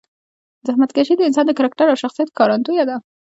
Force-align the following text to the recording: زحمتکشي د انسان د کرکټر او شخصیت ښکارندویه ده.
زحمتکشي 0.67 1.13
د 1.17 1.21
انسان 1.27 1.45
د 1.47 1.51
کرکټر 1.59 1.87
او 1.89 1.97
شخصیت 2.03 2.27
ښکارندویه 2.33 2.83
ده. 2.89 2.95